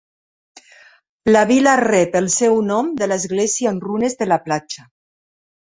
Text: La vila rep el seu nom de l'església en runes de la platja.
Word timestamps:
La 1.35 1.43
vila 1.51 1.75
rep 1.83 2.19
el 2.23 2.31
seu 2.39 2.59
nom 2.73 2.91
de 3.03 3.11
l'església 3.13 3.77
en 3.77 3.81
runes 3.89 4.21
de 4.25 4.33
la 4.33 4.45
platja. 4.49 4.93